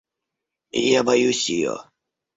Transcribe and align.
Я 0.93 1.03
боюсь 1.03 1.47
ее! 1.51 1.75